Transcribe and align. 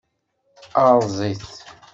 Erẓ-it. 0.87 1.45